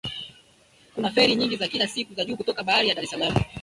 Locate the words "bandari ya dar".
2.63-3.03